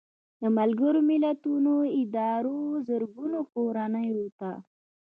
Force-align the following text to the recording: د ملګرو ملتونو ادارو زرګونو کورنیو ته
د 0.41 0.43
ملګرو 0.57 0.99
ملتونو 1.09 1.73
ادارو 1.99 2.59
زرګونو 2.87 3.39
کورنیو 3.53 4.25
ته 4.39 4.51